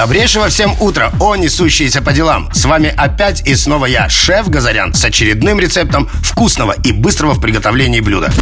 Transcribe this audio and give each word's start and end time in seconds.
Добрейшего 0.00 0.48
всем 0.48 0.74
утра, 0.80 1.12
о 1.20 1.36
несущиеся 1.36 2.00
по 2.00 2.14
делам. 2.14 2.48
С 2.54 2.64
вами 2.64 2.90
опять 2.96 3.46
и 3.46 3.54
снова 3.54 3.84
я, 3.84 4.08
шеф 4.08 4.48
Газарян, 4.48 4.94
с 4.94 5.04
очередным 5.04 5.60
рецептом 5.60 6.08
вкусного 6.22 6.72
и 6.72 6.90
быстрого 6.90 7.34
в 7.34 7.40
приготовлении 7.42 8.00
блюда. 8.00 8.32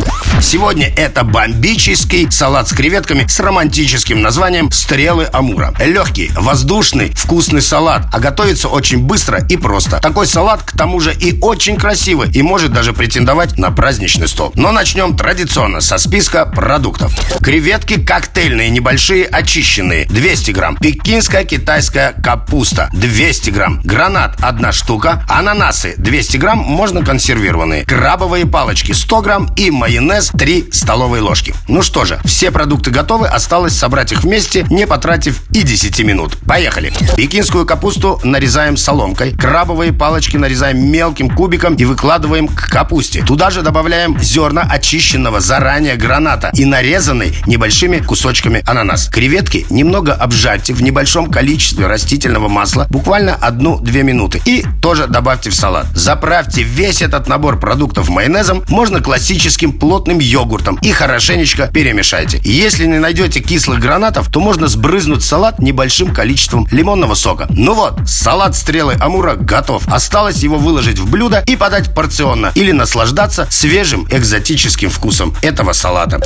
Сегодня 0.41 0.87
это 0.97 1.25
бомбический 1.25 2.31
салат 2.31 2.69
с 2.69 2.73
креветками 2.73 3.27
с 3.27 3.41
романтическим 3.41 4.23
названием 4.23 4.71
«Стрелы 4.71 5.29
Амура». 5.33 5.75
Легкий, 5.85 6.31
воздушный, 6.37 7.11
вкусный 7.13 7.61
салат, 7.61 8.07
а 8.13 8.21
готовится 8.21 8.69
очень 8.69 8.99
быстро 8.99 9.45
и 9.49 9.57
просто. 9.57 9.99
Такой 9.99 10.29
салат, 10.29 10.63
к 10.63 10.77
тому 10.79 11.01
же, 11.01 11.13
и 11.13 11.41
очень 11.41 11.77
красивый, 11.77 12.31
и 12.31 12.41
может 12.41 12.73
даже 12.73 12.93
претендовать 12.93 13.59
на 13.59 13.73
праздничный 13.73 14.29
стол. 14.29 14.53
Но 14.55 14.71
начнем 14.71 15.17
традиционно 15.17 15.81
со 15.81 15.99
списка 15.99 16.47
продуктов. 16.47 17.13
Креветки 17.43 18.01
коктейльные, 18.01 18.71
небольшие, 18.71 19.25
очищенные, 19.25 20.07
200 20.07 20.53
грамм. 20.53 20.77
Пекинская 20.77 21.48
китайская 21.49 22.13
капуста 22.23 22.91
200 22.93 23.51
грамм, 23.51 23.81
гранат 23.83 24.37
1 24.41 24.73
штука, 24.73 25.25
ананасы 25.29 25.95
200 25.97 26.37
грамм, 26.37 26.59
можно 26.59 27.05
консервированные, 27.05 27.85
крабовые 27.85 28.47
палочки 28.47 28.93
100 28.93 29.23
грамм 29.23 29.55
и 29.57 29.71
майонез 29.71 30.31
3 30.39 30.69
столовые 30.71 31.23
ложки. 31.23 31.55
Ну 31.67 31.83
что 31.83 32.05
же, 32.05 32.21
все 32.25 32.51
продукты 32.51 32.91
готовы, 32.91 33.27
осталось 33.27 33.77
собрать 33.77 34.13
их 34.13 34.23
вместе, 34.23 34.67
не 34.69 34.87
потратив 34.87 35.43
и 35.51 35.63
10 35.63 36.01
минут. 36.05 36.37
Поехали! 36.47 36.93
Пекинскую 37.17 37.65
капусту 37.65 38.21
нарезаем 38.23 38.77
соломкой, 38.77 39.33
крабовые 39.33 39.93
палочки 39.93 40.37
нарезаем 40.37 40.91
мелким 40.91 41.31
кубиком 41.31 41.75
и 41.77 41.85
выкладываем 41.85 42.47
к 42.49 42.69
капусте. 42.69 43.25
Туда 43.25 43.51
же 43.51 43.63
добавляем 43.63 44.21
зерна 44.21 44.69
очищенного 44.71 45.41
заранее 45.41 45.97
граната 45.97 46.51
и 46.55 46.67
нарезанный 46.67 47.35
небольшими 47.47 47.99
кусочками 47.99 48.63
ананас. 48.67 49.09
Креветки 49.09 49.67
немного 49.71 50.13
обжарьте 50.13 50.75
в 50.75 50.83
небольшом 50.83 51.31
количестве 51.39 51.87
растительного 51.87 52.49
масла 52.49 52.89
буквально 52.91 53.39
1-2 53.41 54.03
минуты. 54.03 54.43
И 54.45 54.65
тоже 54.83 55.07
добавьте 55.07 55.51
в 55.51 55.55
салат. 55.55 55.87
Заправьте 55.95 56.65
весь 56.65 57.01
этот 57.01 57.29
набор 57.29 57.61
продуктов 57.61 58.09
майонезом, 58.09 58.65
можно 58.69 59.01
классическим 59.01 59.71
плотным 59.73 60.19
йогуртом 60.19 60.81
и 60.83 60.91
хорошенечко 60.91 61.69
перемешайте. 61.69 62.41
Если 62.43 62.87
не 62.87 62.99
найдете 62.99 63.39
кислых 63.39 63.79
гранатов, 63.79 64.33
то 64.33 64.41
можно 64.41 64.67
сбрызнуть 64.67 65.23
салат 65.23 65.61
небольшим 65.61 66.13
количеством 66.13 66.67
лимонного 66.73 67.15
сока. 67.15 67.47
Ну 67.51 67.75
вот, 67.75 68.01
салат 68.09 68.57
стрелы 68.57 68.97
Амура 68.99 69.37
готов. 69.37 69.87
Осталось 69.87 70.39
его 70.39 70.57
выложить 70.57 70.99
в 70.99 71.09
блюдо 71.09 71.45
и 71.47 71.55
подать 71.55 71.95
порционно 71.95 72.51
или 72.57 72.73
наслаждаться 72.73 73.47
свежим 73.49 74.09
экзотическим 74.11 74.91
вкусом 74.91 75.37
этого 75.41 75.73
салата. 75.73 76.21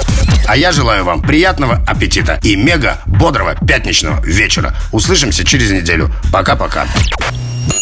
А 0.49 0.57
я 0.57 0.73
желаю 0.73 1.05
вам 1.05 1.21
приятного 1.21 1.85
аппетита 1.87 2.41
и 2.43 2.57
мега 2.57 3.03
бодрого 3.05 3.57
пятничного 3.57 4.25
вечера. 4.25 4.75
Услышимся 5.03 5.45
через 5.45 5.73
неделю. 5.73 6.13
Пока-пока. 6.33 6.87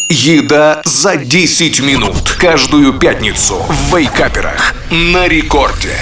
Еда 0.09 0.81
за 0.87 1.17
10 1.17 1.81
минут. 1.81 2.35
Каждую 2.39 2.95
пятницу 2.95 3.63
в 3.69 3.95
Вейкаперах. 3.95 4.75
На 4.91 5.29
рекорде. 5.29 5.99